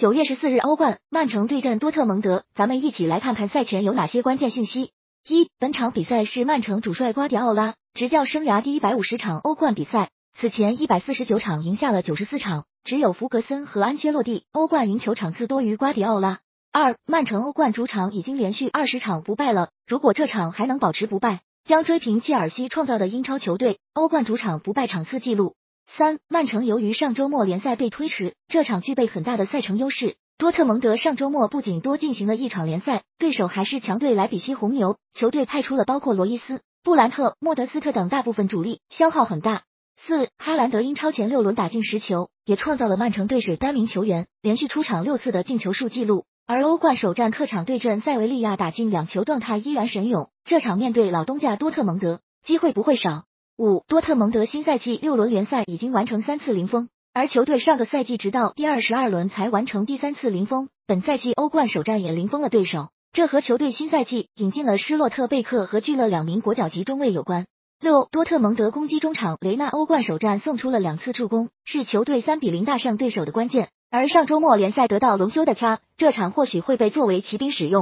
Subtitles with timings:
[0.00, 4.92] 九月十四日，欧冠，曼城对阵多特蒙德，咱们一起来看看赛前有哪些关键信息。
[5.28, 16.38] 一，本场比赛是曼城主帅瓜迪奥拉执教生涯第一百五十场欧冠比赛，此前一百四十九场赢下了九十四场，只有弗格森和安切洛蒂欧冠赢球场次多于瓜迪奥拉。
[16.72, 25.56] 二，曼城欧冠主场已经连续二十场不败了，如果这场还能保持不败，将追平切尔西创造的英超球队欧冠主场不败场次纪录。
[25.96, 30.14] 三，曼城由于上周末联赛被推迟，这场具备很大的赛程优势。
[30.38, 39.64] 多特蒙德上周末不仅多进行了一场联赛，对手还是强队莱比锡红牛，球队派出了包括罗伊斯、布兰特、莫德斯特等大部分主力，消耗很大。
[39.96, 46.24] 四，哈兰德英超前六轮打进十球，也创造了曼城队史单名球员连续出场六次的进球数纪录。
[46.46, 53.24] 而欧冠首战客场对阵塞维利亚打进两球，状态依然神勇，这场面对老东家多特蒙德，机会不会少。
[53.60, 67.44] 五多特蒙德新赛季六轮联赛已经完成三次零封，而球队上个赛季直到第二十二轮才完成第三次零封，本赛季欧冠首战也零封了对手，这和球队新赛季引进了施洛特贝克和聚勒两名国脚级中卫有关。
[67.82, 77.78] 六多特蒙德攻击中场雷纳欧冠首战送出了两次助攻，是球队三比零大胜对手的关键，而上周末联赛得到隆休的他，这场或许会被作为骑兵使用。